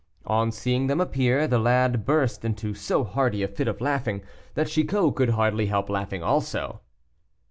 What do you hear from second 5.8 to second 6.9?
laughing also.